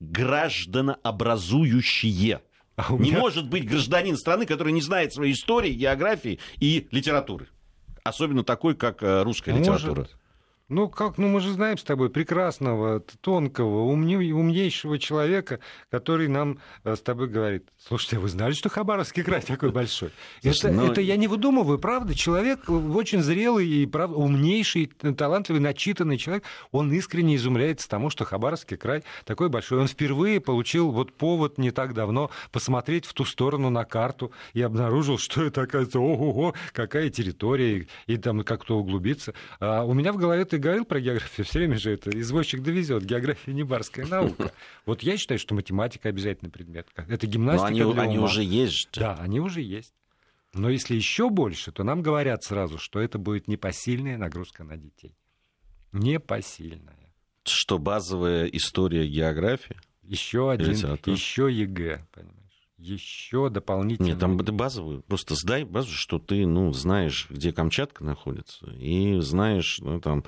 [0.00, 2.42] гражданообразующие.
[2.76, 3.04] А меня...
[3.04, 7.48] Не может быть гражданин страны, который не знает своей истории, географии и литературы.
[8.04, 9.82] Особенно такой, как э, русская может.
[9.82, 10.08] литература.
[10.68, 15.60] Ну, как, ну мы же знаем с тобой прекрасного, тонкого, умней, умнейшего человека,
[15.90, 20.12] который нам э, с тобой говорит, слушайте, а вы знали, что Хабаровский край такой большой?
[20.40, 20.86] Слушай, это, ну...
[20.90, 26.92] это я не выдумываю, правда, человек очень зрелый и правда, умнейший, талантливый, начитанный человек, он
[26.92, 29.80] искренне изумляется тому, что Хабаровский край такой большой.
[29.80, 34.62] Он впервые получил вот повод не так давно посмотреть в ту сторону на карту и
[34.62, 39.34] обнаружил, что это, оказывается, ого-го, какая территория, и там как-то углубиться.
[39.60, 43.06] А у меня в голове ты говорил про географию, все время же это извозчик довезет.
[43.06, 44.52] География не барская наука.
[44.84, 46.88] Вот я считаю, что математика обязательный предмет.
[46.94, 48.90] Это гимнастика Но они, для они уже есть.
[48.94, 49.94] Да, они уже есть.
[50.52, 55.16] Но если еще больше, то нам говорят сразу, что это будет непосильная нагрузка на детей.
[55.92, 57.14] Непосильная.
[57.44, 59.76] Что базовая история географии?
[60.02, 60.72] Еще один,
[61.06, 62.41] еще ЕГЭ, понимаешь?
[62.82, 64.08] Еще дополнительно.
[64.08, 65.02] Нет, там базовую.
[65.02, 70.24] Просто сдай базу, что ты, ну, знаешь, где Камчатка находится, и знаешь, ну, там...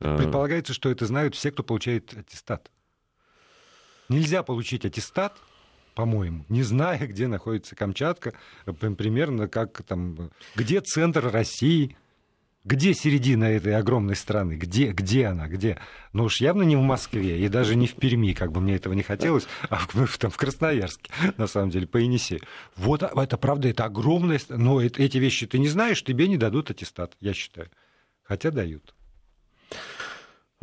[0.00, 0.16] Э...
[0.16, 2.70] Предполагается, что это знают все, кто получает аттестат.
[4.08, 5.40] Нельзя получить аттестат,
[5.94, 8.34] по-моему, не зная, где находится Камчатка,
[8.66, 11.96] примерно как там, где центр России,
[12.64, 14.54] где середина этой огромной страны?
[14.54, 15.48] Где, где она?
[15.48, 15.78] Где?
[16.14, 18.94] Ну уж явно не в Москве и даже не в Перми, как бы мне этого
[18.94, 22.40] не хотелось, а в, там, в Красноярске, на самом деле, по Енисею.
[22.76, 24.40] Вот а, это правда, это огромная...
[24.48, 27.70] Но эти вещи ты не знаешь, тебе не дадут аттестат, я считаю.
[28.22, 28.94] Хотя дают.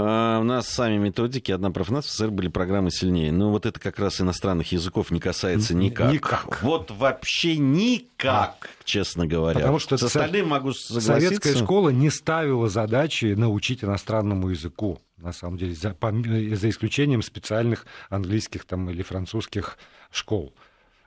[0.04, 3.32] А, у нас сами методики, одна нас, в СССР были программы сильнее.
[3.32, 6.12] Но вот это как раз иностранных языков не касается никак.
[6.12, 6.64] Никак.
[6.64, 9.60] Вот вообще никак, честно говоря.
[9.60, 11.14] Потому что с остальным могу согласиться.
[11.14, 17.22] Советская школа не ставила задачи научить иностранному языку, на самом деле, за, по, за исключением
[17.22, 19.78] специальных английских там, или французских
[20.10, 20.54] школ.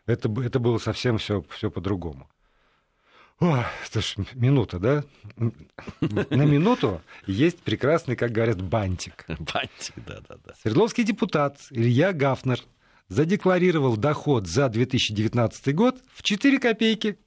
[0.07, 2.29] Это, это было совсем все, все по-другому.
[3.41, 5.05] О, это ж минута, да?
[6.31, 9.27] На минуту есть прекрасный, как говорят, бантик.
[9.29, 10.55] Бантик, да-да-да.
[10.63, 12.61] Свердловский депутат Илья Гафнер
[13.09, 17.19] задекларировал доход за 2019 год в 4 копейки.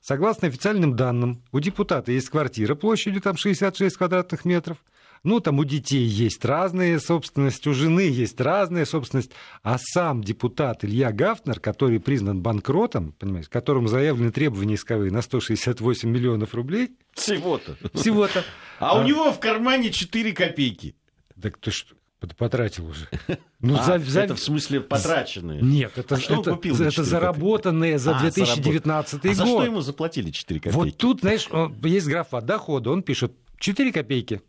[0.00, 4.78] Согласно официальным данным, у депутата есть квартира площадью там 66 квадратных метров–
[5.22, 10.84] ну, там у детей есть разная собственность, у жены есть разная собственность, а сам депутат
[10.84, 16.96] Илья Гафнер, который признан банкротом, понимаете, которому заявлены требования исковые на 168 миллионов рублей.
[17.14, 17.76] Всего-то.
[17.94, 18.44] Всего-то.
[18.78, 20.94] А, а у него в кармане 4 копейки.
[21.40, 21.96] Так ты что?
[22.36, 23.08] потратил уже.
[23.58, 24.20] Ну, а, за, за...
[24.20, 25.62] Это в смысле потраченные?
[25.62, 29.32] Нет, это, а что это, купил это заработанные за 2019 а, год.
[29.32, 30.76] А за что ему заплатили 4 копейки?
[30.76, 31.48] Вот тут, знаешь,
[31.82, 34.42] есть графа дохода, он пишет 4 копейки.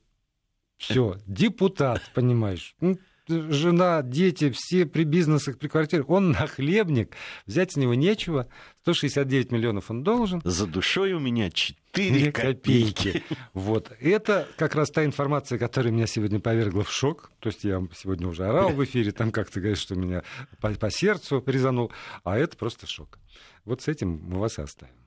[0.77, 2.75] Все, депутат, понимаешь.
[2.79, 2.97] Ну,
[3.27, 6.09] жена, дети, все при бизнесах, при квартирах.
[6.09, 7.15] Он нахлебник,
[7.45, 8.47] взять с него нечего.
[8.83, 10.41] 169 миллионов он должен.
[10.43, 13.23] За душой у меня 4 копейки.
[13.53, 13.91] Вот.
[13.99, 17.31] Это как раз та информация, которая меня сегодня повергла в шок.
[17.39, 20.23] То есть я сегодня уже орал в эфире, там как то говоришь, что меня
[20.61, 21.91] по, по сердцу резанул.
[22.23, 23.19] А это просто шок.
[23.65, 25.06] Вот с этим мы вас и оставим.